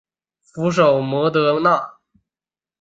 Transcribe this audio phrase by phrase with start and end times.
[0.71, 1.99] 首府摩德纳。